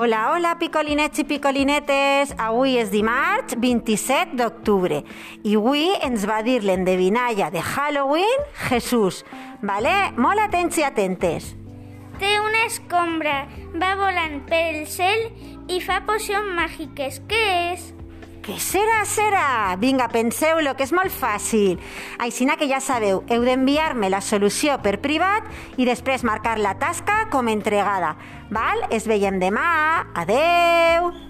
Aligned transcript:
Hola, 0.00 0.30
hola, 0.32 0.54
picolinets 0.56 1.20
i 1.20 1.26
picolinetes! 1.28 2.30
Avui 2.40 2.78
és 2.80 2.88
dimarts 2.88 3.52
27 3.60 4.32
d'octubre 4.38 5.02
i 5.44 5.58
avui 5.58 5.82
ens 6.06 6.24
va 6.24 6.38
dir 6.40 6.62
l'endevinalla 6.64 7.50
de 7.52 7.60
Halloween 7.60 8.46
Jesús. 8.70 9.20
Vale? 9.60 9.92
Molt 10.16 10.40
atents 10.46 10.80
i 10.80 10.88
atentes. 10.88 11.50
Té 12.16 12.32
una 12.40 12.64
escombra, 12.64 13.42
va 13.76 13.92
volant 14.00 14.40
per 14.48 14.64
el 14.70 14.86
cel 14.88 15.28
i 15.68 15.84
fa 15.84 16.00
pocions 16.08 16.48
màgiques. 16.56 17.20
Què 17.28 17.46
és? 17.74 17.90
Què 18.40 18.56
serà, 18.56 19.02
serà? 19.04 19.76
Vinga, 19.80 20.06
penseu-lo, 20.08 20.72
que 20.76 20.86
és 20.88 20.94
molt 20.96 21.12
fàcil. 21.12 21.76
Aixina 22.24 22.56
que 22.56 22.68
ja 22.70 22.80
sabeu, 22.80 23.20
heu 23.28 23.44
d'enviar-me 23.44 24.08
la 24.08 24.22
solució 24.24 24.78
per 24.80 24.96
privat 25.04 25.44
i 25.76 25.88
després 25.88 26.24
marcar 26.24 26.56
la 26.58 26.76
tasca 26.80 27.26
com 27.32 27.52
entregada. 27.52 28.14
Val? 28.50 28.86
Es 28.90 29.04
veiem 29.10 29.42
demà. 29.42 29.66
Adeu! 30.14 31.10
Adeu! 31.12 31.29